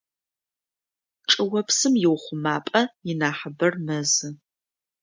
[1.31, 4.29] Чӏыопсым иухъумапӏэ инахьыбэр мэзы.